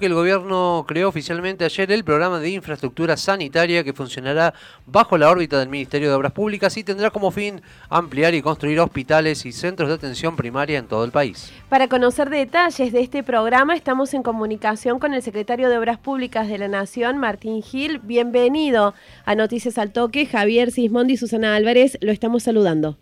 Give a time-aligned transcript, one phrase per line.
[0.00, 4.52] que el gobierno creó oficialmente ayer el programa de infraestructura sanitaria que funcionará
[4.86, 8.80] bajo la órbita del Ministerio de Obras Públicas y tendrá como fin ampliar y construir
[8.80, 11.52] hospitales y centros de atención primaria en todo el país.
[11.68, 16.48] Para conocer detalles de este programa estamos en comunicación con el secretario de Obras Públicas
[16.48, 18.00] de la Nación, Martín Gil.
[18.00, 20.26] Bienvenido a Noticias al Toque.
[20.26, 22.98] Javier Sismondi y Susana Álvarez lo estamos saludando.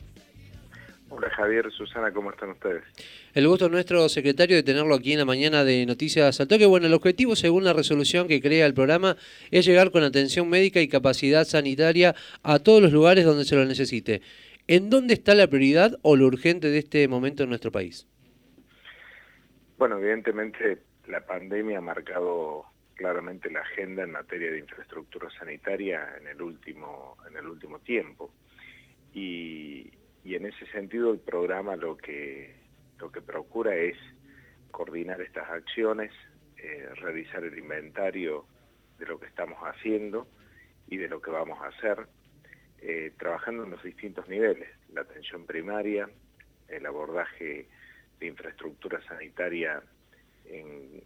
[1.22, 2.82] Hola Javier, Susana, ¿cómo están ustedes?
[3.32, 6.66] El gusto nuestro secretario de tenerlo aquí en la mañana de Noticias al Toque.
[6.66, 9.16] Bueno, el objetivo, según la resolución que crea el programa,
[9.52, 13.64] es llegar con atención médica y capacidad sanitaria a todos los lugares donde se lo
[13.64, 14.20] necesite.
[14.66, 18.08] ¿En dónde está la prioridad o lo urgente de este momento en nuestro país?
[19.78, 22.64] Bueno, evidentemente la pandemia ha marcado
[22.96, 28.34] claramente la agenda en materia de infraestructura sanitaria en el último, en el último tiempo.
[29.14, 29.88] Y,
[30.24, 32.54] y en ese sentido el programa lo que,
[32.98, 33.96] lo que procura es
[34.70, 36.12] coordinar estas acciones,
[36.56, 38.46] eh, revisar el inventario
[38.98, 40.28] de lo que estamos haciendo
[40.88, 42.06] y de lo que vamos a hacer,
[42.80, 46.08] eh, trabajando en los distintos niveles, la atención primaria,
[46.68, 47.68] el abordaje
[48.18, 49.82] de infraestructura sanitaria
[50.46, 51.02] en,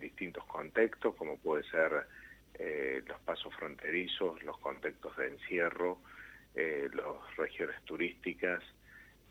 [0.00, 2.06] distintos contextos, como puede ser
[2.54, 5.98] eh, los pasos fronterizos, los contextos de encierro,
[6.54, 8.60] eh, las regiones turísticas,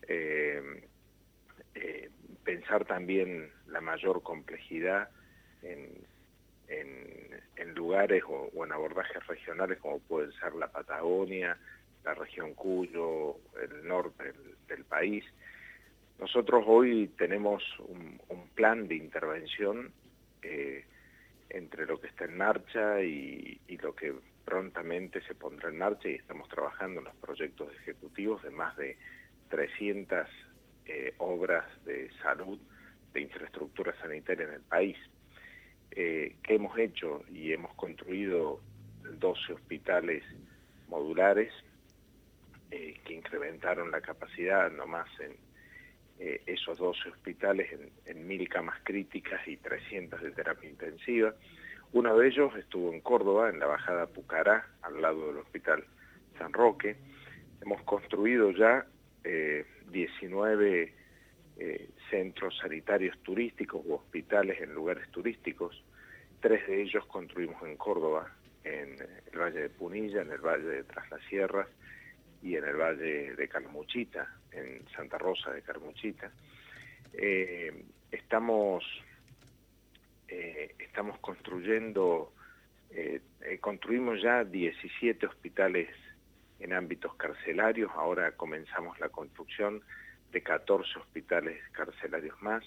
[0.08, 0.82] eh,
[1.74, 2.10] eh,
[2.42, 5.10] pensar también la mayor complejidad
[5.62, 6.08] en,
[7.74, 11.56] lugares o, en abordajes regionales como pueden ser la Patagonia,
[12.04, 14.32] la región Cuyo, el norte
[14.68, 15.24] del, país.
[16.18, 18.20] Nosotros hoy tenemos un,
[18.54, 19.92] plan de intervención
[21.48, 24.14] entre lo que está en marcha y, y lo que
[24.50, 28.98] prontamente se pondrá en marcha y estamos trabajando en los proyectos ejecutivos de más de
[29.48, 30.26] 300
[30.86, 32.58] eh, obras de salud,
[33.12, 34.96] de infraestructura sanitaria en el país.
[35.92, 38.60] Eh, que hemos hecho y hemos construido
[39.18, 40.24] 12 hospitales
[40.88, 41.52] modulares
[42.72, 45.36] eh, que incrementaron la capacidad nomás en
[46.46, 51.34] esos 12 hospitales en, en mil camas críticas y 300 de terapia intensiva.
[51.92, 55.84] Uno de ellos estuvo en Córdoba, en la bajada Pucará, al lado del Hospital
[56.38, 56.96] San Roque.
[57.60, 58.86] Hemos construido ya
[59.90, 60.94] 19 eh,
[61.58, 65.82] eh, centros sanitarios turísticos u hospitales en lugares turísticos.
[66.40, 68.96] Tres de ellos construimos en Córdoba, en
[69.32, 71.68] el Valle de Punilla, en el Valle de Tras Sierras
[72.40, 76.30] y en el Valle de Carmuchita, en Santa Rosa de Carmuchita.
[77.14, 78.84] Eh, estamos
[80.30, 82.32] eh, estamos construyendo,
[82.90, 85.88] eh, eh, construimos ya 17 hospitales
[86.60, 89.82] en ámbitos carcelarios, ahora comenzamos la construcción
[90.30, 92.62] de 14 hospitales carcelarios más,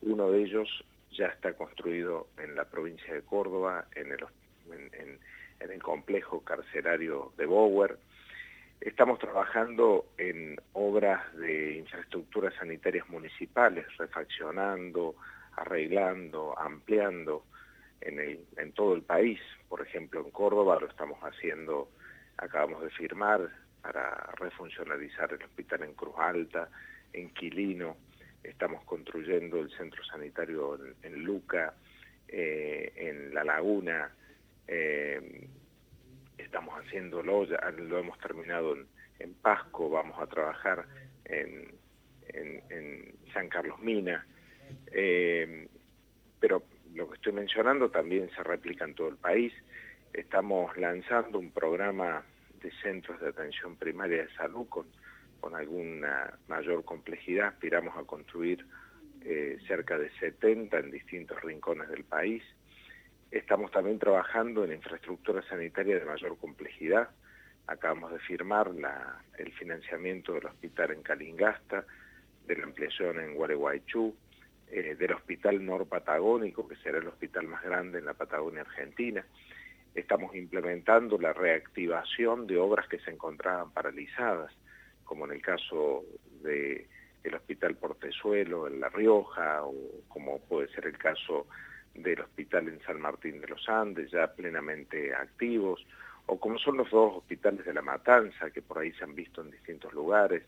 [0.00, 4.24] uno de ellos ya está construido en la provincia de Córdoba, en el,
[4.72, 7.98] en, el complejo carcelario de Bower.
[8.80, 15.14] Estamos trabajando en obras de infraestructuras sanitarias municipales, refaccionando,
[15.56, 17.44] arreglando, ampliando
[18.00, 19.40] en, el, en todo el país.
[19.68, 21.90] Por ejemplo, en Córdoba lo estamos haciendo,
[22.36, 23.48] acabamos de firmar
[23.82, 26.68] para refuncionalizar el hospital en Cruz Alta,
[27.12, 27.96] en Quilino,
[28.42, 31.74] estamos construyendo el centro sanitario en, Luca,
[32.28, 34.10] eh, en La Laguna,
[34.66, 35.48] eh,
[36.38, 40.84] estamos haciéndolo, ya lo hemos terminado en, Pasco, vamos a trabajar
[41.24, 41.72] en,
[42.28, 44.26] en San Carlos Mina,
[44.92, 45.68] eh,
[46.38, 46.62] pero
[46.94, 49.52] lo que estoy mencionando también se replica en todo el país.
[50.12, 52.24] Estamos lanzando un programa
[52.62, 54.86] de centros de atención primaria de salud con,
[55.40, 57.48] con alguna mayor complejidad.
[57.48, 58.66] Aspiramos a construir
[59.24, 62.42] eh, cerca de 70 en distintos rincones del país.
[63.30, 67.08] Estamos también trabajando en infraestructura sanitaria de mayor complejidad.
[67.66, 68.70] Acabamos de firmar
[69.38, 71.86] el financiamiento del hospital en Calingasta,
[72.46, 74.14] de la ampliación en Gualeguaychú,
[74.74, 79.22] eh, del Hospital Norpatagónico, que será el hospital más grande en la Patagonia Argentina.
[79.94, 84.50] Estamos implementando la reactivación de obras que se encontraban paralizadas,
[85.04, 86.06] como en el caso
[86.42, 86.86] del
[87.34, 89.74] Hospital Portezuelo en La Rioja, o
[90.08, 91.46] como puede ser el caso
[91.94, 95.86] del Hospital en San Martín de los Andes, ya plenamente activos,
[96.24, 99.42] o como son los dos hospitales de La Matanza, que por ahí se han visto
[99.42, 100.44] en distintos lugares,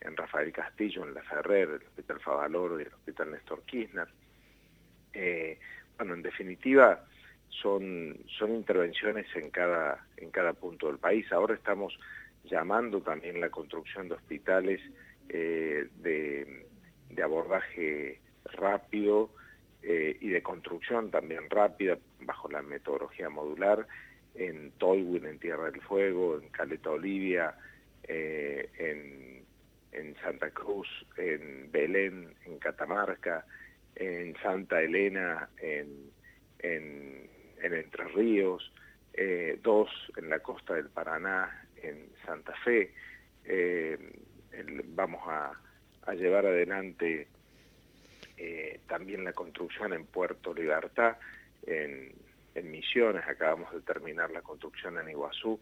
[0.00, 4.08] en Rafael Castillo, en La Ferrer, el Hospital Favaloro y el Hospital Néstor Kirchner.
[5.12, 5.58] Eh,
[5.96, 7.04] bueno, en definitiva,
[7.48, 11.30] son, son intervenciones en cada, en cada punto del país.
[11.32, 11.98] Ahora estamos
[12.44, 14.80] llamando también la construcción de hospitales
[15.28, 16.64] eh, de,
[17.22, 19.30] abordaje rápido
[19.82, 23.88] eh, y de construcción también rápida, bajo la metodología modular,
[24.36, 27.56] en Tolwyn, en Tierra del Fuego, en Caleta Olivia,
[28.06, 29.44] en,
[29.92, 33.44] en, Santa Cruz, en Belén, en Catamarca,
[33.94, 36.10] en Santa Elena, en,
[36.58, 37.28] en,
[37.60, 38.72] Entre Ríos,
[39.12, 42.92] eh, dos en la costa del Paraná, en Santa Fe.
[44.94, 45.52] vamos a,
[46.06, 47.28] a llevar adelante
[48.38, 51.16] eh, también la construcción en Puerto Libertad,
[51.66, 52.16] en,
[52.60, 55.60] Misiones, acabamos de terminar la construcción en Iguazú.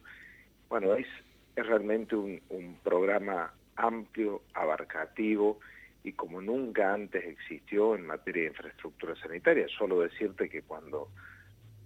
[0.71, 1.07] Bueno, es,
[1.55, 5.61] es realmente un, programa amplio, abarcativo
[6.03, 9.67] y como nunca antes existió en materia de infraestructura sanitaria.
[9.77, 11.09] Solo decirte que cuando,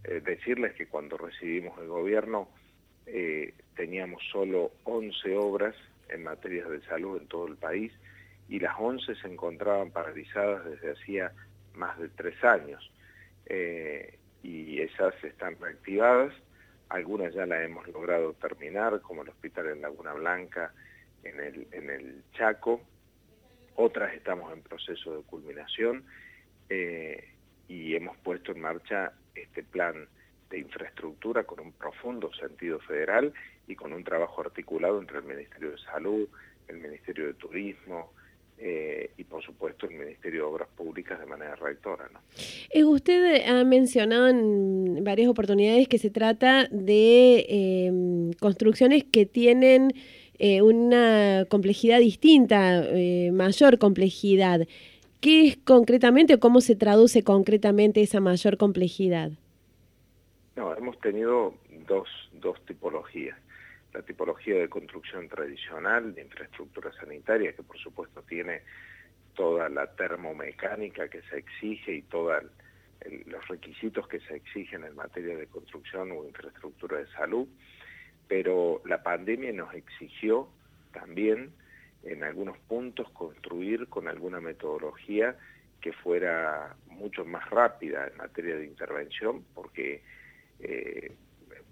[0.05, 2.49] eh, decirles que cuando recibimos el gobierno
[3.07, 5.75] eh, teníamos solo 11 obras
[6.09, 7.93] en materia de salud en todo el país,
[8.49, 11.33] y las 11 se encontraban paralizadas desde hacía
[11.75, 12.91] más de tres años.
[13.47, 16.35] Eh, y esas están reactivadas,
[16.89, 20.73] algunas ya las hemos logrado terminar, como el hospital en Laguna Blanca,
[21.25, 22.81] en el, en el Chaco,
[23.77, 26.05] otras estamos en proceso de culminación
[26.69, 27.29] eh,
[27.69, 30.07] y hemos puesto en marcha este plan
[30.51, 33.33] de infraestructura con un profundo sentido federal
[33.67, 36.29] y con un trabajo articulado entre el Ministerio de Salud,
[36.69, 38.13] el Ministerio de Turismo,
[38.59, 42.11] eh, y por supuesto el Ministerio de Obras Públicas de manera rectora.
[42.13, 42.21] ¿no?
[42.71, 49.93] Eh, usted ha mencionado en varias oportunidades que se trata de construcciones que tienen
[50.41, 52.85] eh, una complejidad distinta,
[53.33, 54.67] mayor complejidad.
[55.21, 59.33] ¿Qué es concretamente o cómo se traduce concretamente esa mayor complejidad?
[60.57, 61.55] No, hemos tenido
[61.87, 63.37] dos, dos tipologías
[63.93, 68.63] la tipología de construcción tradicional, de infraestructura sanitaria, que por supuesto tiene
[69.35, 72.43] toda la termomecánica que se exige y todos
[73.27, 77.49] los requisitos que se exigen en materia de construcción o infraestructura de salud,
[78.31, 80.49] pero la pandemia nos exigió
[80.93, 81.51] también
[82.05, 85.37] en algunos puntos construir con alguna metodología
[85.81, 90.03] que fuera mucho más rápida en materia de intervención, porque
[90.61, 91.13] eh,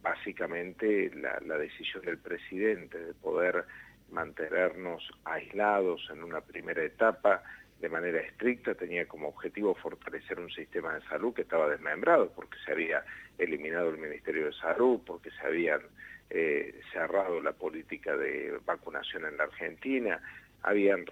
[0.03, 3.65] básicamente la, decisión del presidente de poder
[4.11, 7.45] mantenernos aislados en una primera etapa
[7.81, 12.59] de manera estricta tenía como objetivo fortalecer un sistema de salud que estaba desmembrado porque
[12.65, 13.05] se había
[13.39, 15.83] eliminado el Ministerio de Salud, porque se habían
[16.31, 20.21] eh, cerrado la política de vacunación en la Argentina,
[20.63, 21.05] habían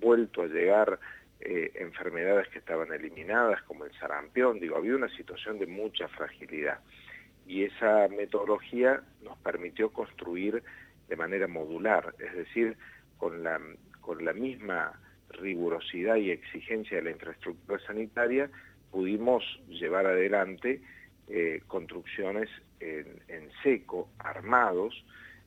[0.00, 0.98] vuelto a llegar
[1.40, 6.78] eh, enfermedades que estaban eliminadas como el sarampión, digo, había una situación de mucha fragilidad.
[7.46, 10.62] Y esa metodología nos permitió construir
[11.08, 12.76] de manera modular, es decir,
[13.18, 13.60] con la,
[14.00, 14.92] con la misma
[15.30, 18.48] rigurosidad y exigencia de la infraestructura sanitaria,
[18.90, 20.80] pudimos llevar adelante
[21.28, 25.04] eh, construcciones en, seco, armados,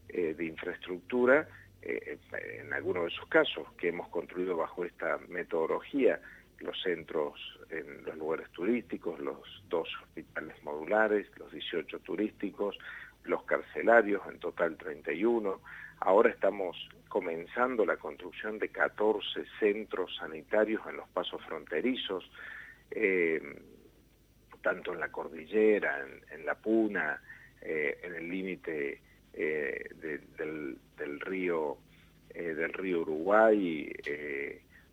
[0.10, 1.48] eh, de infraestructura,
[1.82, 2.18] eh,
[2.62, 6.22] en algunos de esos casos que hemos construido bajo esta metodología,
[6.60, 7.40] los centros
[7.70, 9.38] en los lugares turísticos, los
[9.70, 12.78] dos hospitales modulares, los 18 turísticos,
[13.26, 15.60] los carcelarios, en total 31.
[16.00, 16.78] Ahora estamos
[17.10, 22.30] comenzando la construcción de 14 centros sanitarios en los pasos fronterizos,
[24.66, 27.22] tanto en la cordillera, en, la Puna,
[27.62, 29.00] eh, en el límite
[29.32, 31.78] eh, del, río
[32.34, 33.94] del río Uruguay,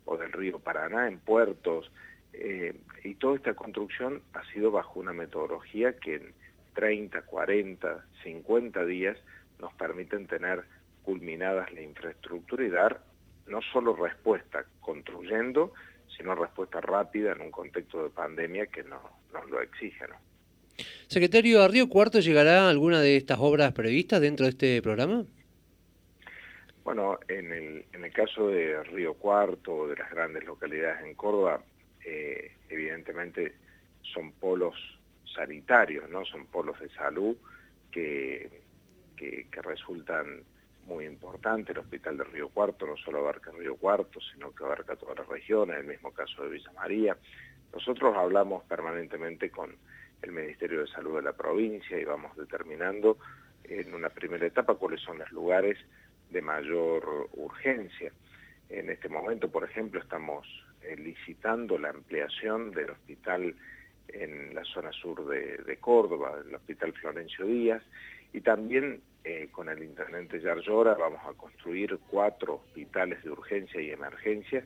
[0.05, 1.91] o del río Paraná en puertos,
[2.33, 6.33] eh, y toda esta construcción ha sido bajo una metodología que en
[6.75, 9.17] 30, 40, 50 días
[9.59, 10.65] nos permiten tener
[11.01, 13.01] culminadas la infraestructura y dar
[13.47, 15.73] no solo respuesta construyendo,
[16.15, 19.01] sino respuesta rápida en un contexto de pandemia que nos,
[19.33, 20.07] nos lo exige.
[20.07, 20.15] ¿no?
[21.07, 25.25] Secretario, ¿a Río Cuarto llegará alguna de estas obras previstas dentro de este programa?
[26.83, 31.15] Bueno, en el, en el caso de Río Cuarto o de las grandes localidades en
[31.15, 31.63] Córdoba,
[32.05, 33.53] eh, evidentemente
[34.01, 34.75] son polos
[35.33, 36.25] sanitarios, ¿no?
[36.25, 37.37] Son polos de salud
[37.91, 38.49] que,
[39.15, 40.43] que, resultan
[40.85, 41.75] muy importantes.
[41.75, 45.27] El Hospital de Río Cuarto no solo abarca Río Cuarto, sino que abarca todas las
[45.27, 47.17] regiones, el mismo caso de Villa María.
[47.73, 49.75] Nosotros hablamos permanentemente con
[50.21, 53.17] el Ministerio de Salud de la provincia y vamos determinando
[53.63, 55.77] en una primera etapa cuáles son los lugares
[56.29, 58.11] de mayor urgencia.
[58.69, 60.47] En este momento, por ejemplo, estamos
[60.81, 63.55] eh, licitando la ampliación del hospital
[64.07, 67.83] en la zona sur de, Córdoba, el Hospital Florencio Díaz,
[68.31, 73.91] y también eh, con el intendente Yarlora vamos a construir cuatro hospitales de urgencia y
[73.91, 74.65] emergencia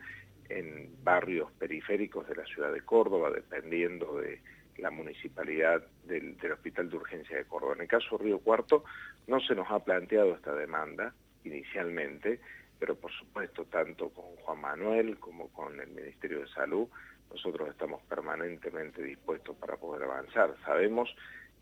[0.49, 4.41] en barrios periféricos de la ciudad de Córdoba, dependiendo de
[4.77, 7.73] la municipalidad del, Hospital de Urgencia de Córdoba.
[7.75, 8.83] En el caso de Río Cuarto
[9.27, 12.39] no se nos ha planteado esta demanda inicialmente,
[12.79, 16.87] pero por supuesto tanto con Juan Manuel como con el Ministerio de Salud,
[17.31, 20.55] nosotros estamos permanentemente dispuestos para poder avanzar.
[20.63, 21.13] Sabemos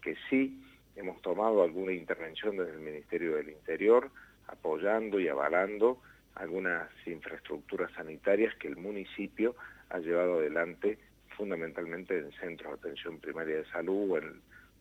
[0.02, 0.62] que sí
[0.96, 4.10] hemos tomado alguna intervención desde el Ministerio del Interior,
[4.48, 6.02] apoyando y avalando
[6.36, 9.56] algunas infraestructuras sanitarias que el municipio
[9.90, 10.98] ha llevado adelante
[11.38, 14.12] fundamentalmente en centros de atención primaria de salud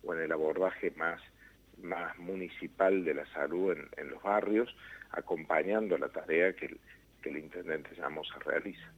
[0.04, 1.20] o en, el abordaje más,
[1.82, 4.74] más municipal de la salud en, los barrios,
[5.10, 6.80] acompañando la tarea que el,
[7.22, 8.92] que el intendente Llamosa realiza.